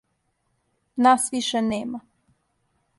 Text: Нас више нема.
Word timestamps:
Нас 1.07 1.29
више 1.37 1.61
нема. 1.69 1.99